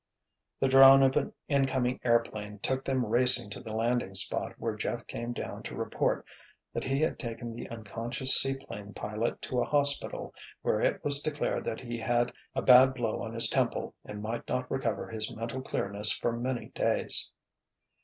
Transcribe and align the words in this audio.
The 0.59 0.67
drone 0.67 1.03
of 1.03 1.15
an 1.15 1.31
incoming 1.47 1.99
airplane 2.03 2.57
took 2.57 2.83
them 2.83 3.05
racing 3.05 3.51
to 3.51 3.59
the 3.61 3.73
landing 3.75 4.15
spot 4.15 4.55
where 4.57 4.73
Jeff 4.75 5.05
came 5.05 5.31
down 5.31 5.61
to 5.61 5.75
report 5.75 6.25
that 6.73 6.83
he 6.85 7.01
had 7.01 7.19
taken 7.19 7.53
the 7.53 7.69
unconscious 7.69 8.35
seaplane 8.35 8.95
pilot 8.95 9.39
to 9.43 9.61
a 9.61 9.63
hospital 9.63 10.33
where 10.63 10.81
it 10.81 11.05
was 11.05 11.21
declared 11.21 11.65
that 11.65 11.81
he 11.81 11.99
had 11.99 12.31
a 12.55 12.63
bad 12.63 12.95
blow 12.95 13.21
on 13.21 13.35
his 13.35 13.47
temple 13.47 13.93
and 14.03 14.23
might 14.23 14.47
not 14.47 14.71
recover 14.71 15.07
his 15.07 15.31
mental 15.35 15.61
clearness 15.61 16.11
for 16.11 16.35
many 16.35 16.69
days. 16.69 17.29